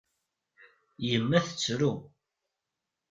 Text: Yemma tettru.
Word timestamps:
Yemma 1.09 1.39
tettru. 1.47 1.91